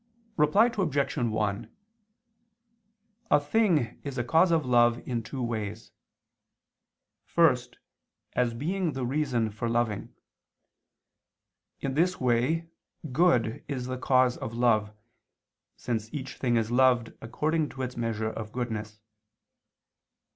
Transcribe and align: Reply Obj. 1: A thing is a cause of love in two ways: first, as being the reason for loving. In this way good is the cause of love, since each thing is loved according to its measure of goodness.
Reply 0.35 0.71
Obj. 0.75 1.15
1: 1.17 1.69
A 3.29 3.39
thing 3.39 4.01
is 4.03 4.17
a 4.17 4.23
cause 4.23 4.49
of 4.51 4.65
love 4.65 4.97
in 5.07 5.21
two 5.21 5.43
ways: 5.43 5.91
first, 7.23 7.77
as 8.33 8.55
being 8.55 8.93
the 8.93 9.05
reason 9.05 9.51
for 9.51 9.69
loving. 9.69 10.11
In 11.81 11.93
this 11.93 12.19
way 12.19 12.67
good 13.11 13.63
is 13.67 13.85
the 13.85 13.99
cause 13.99 14.37
of 14.37 14.55
love, 14.55 14.91
since 15.77 16.11
each 16.11 16.37
thing 16.37 16.55
is 16.57 16.71
loved 16.71 17.13
according 17.21 17.69
to 17.69 17.83
its 17.83 17.95
measure 17.95 18.31
of 18.31 18.51
goodness. 18.51 19.01